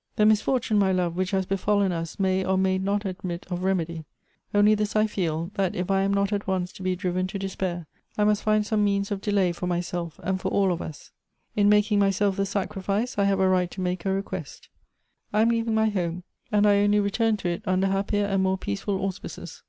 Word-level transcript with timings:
"The 0.16 0.26
misfortune, 0.26 0.78
my 0.78 0.92
love, 0.92 1.16
which 1.16 1.30
has 1.30 1.46
befallen 1.46 1.90
us, 1.90 2.18
may 2.20 2.44
or 2.44 2.58
may 2.58 2.76
not 2.76 3.06
admit 3.06 3.46
of 3.50 3.62
remedy; 3.62 4.04
only 4.52 4.74
this 4.74 4.94
I 4.94 5.06
feel, 5.06 5.52
that 5.54 5.74
if 5.74 5.90
I 5.90 6.02
am 6.02 6.12
not 6.12 6.34
at 6.34 6.46
once 6.46 6.70
to 6.74 6.82
be 6.82 6.94
driven 6.94 7.26
to 7.28 7.38
despair, 7.38 7.86
I 8.18 8.24
must 8.24 8.42
find 8.42 8.66
some 8.66 8.84
means 8.84 9.10
of 9.10 9.22
delay 9.22 9.52
for 9.52 9.66
myself, 9.66 10.20
and 10.22 10.38
for 10.38 10.50
all 10.50 10.70
of 10.70 10.82
us. 10.82 11.12
In 11.56 11.70
making 11.70 11.98
myself 11.98 12.36
the 12.36 12.44
sacrifice, 12.44 13.16
I 13.16 13.24
have 13.24 13.40
a 13.40 13.48
right 13.48 13.70
to 13.70 13.80
make 13.80 14.04
a 14.04 14.12
request. 14.12 14.68
I 15.32 15.40
i'.ni 15.40 15.50
leaving 15.52 15.74
my 15.74 15.88
home, 15.88 16.24
and 16.52 16.66
I 16.66 16.82
only 16.82 17.00
return 17.00 17.38
to 17.38 17.48
it 17.48 17.62
under 17.64 17.86
hap 17.86 18.08
pier 18.08 18.26
and 18.26 18.42
more 18.42 18.58
peaceful 18.58 19.02
auspices. 19.02 19.62